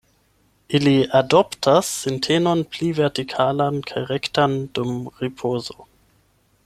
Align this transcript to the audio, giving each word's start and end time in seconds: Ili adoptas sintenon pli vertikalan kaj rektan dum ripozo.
Ili 0.77 0.93
adoptas 1.19 1.91
sintenon 1.97 2.63
pli 2.77 2.89
vertikalan 3.01 3.79
kaj 3.91 4.03
rektan 4.13 4.57
dum 4.79 4.97
ripozo. 5.21 5.79